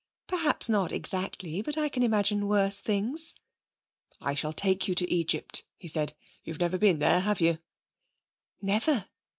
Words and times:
'Perhaps 0.25 0.67
not 0.67 0.91
exactly, 0.91 1.61
but 1.61 1.77
I 1.77 1.87
can 1.87 2.01
imagine 2.01 2.47
worse 2.47 2.79
things.' 2.79 3.35
'I 4.19 4.33
shall 4.33 4.51
take 4.51 4.87
you 4.87 4.95
to 4.95 5.13
Egypt,' 5.13 5.63
he 5.77 5.87
said. 5.87 6.15
'You've 6.43 6.59
never 6.59 6.79
been 6.79 6.97
there, 6.97 7.19
have 7.19 7.39
you?' 7.39 7.59
'Never.' 8.63 9.05